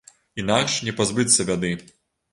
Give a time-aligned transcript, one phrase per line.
[0.43, 1.71] Інакш не пазбыцца бяды.